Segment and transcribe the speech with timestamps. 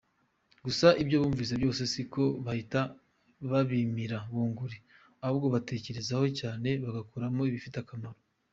[0.65, 2.81] Gusa ibyo bumvise byose siko bahita
[3.51, 4.77] babimira bunguri
[5.25, 8.19] ahubwo babitekerezaho cyane bagakuramo ibifite akamaro.